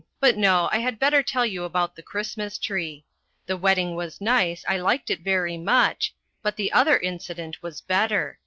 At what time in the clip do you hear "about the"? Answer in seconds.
1.63-2.01